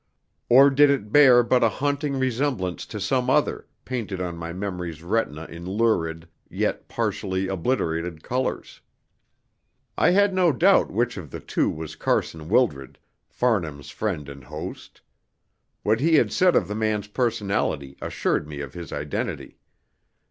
[0.49, 5.03] Or did it bear but a haunting resemblance to some other, painted on my memory's
[5.03, 8.81] retina in lurid, yet partially obliterated, colours?
[9.99, 12.97] I had no doubt which of the two was Carson Wildred,
[13.29, 15.01] Farnham's friend and host.
[15.83, 19.59] What he had said of the man's personality assured me of his identity.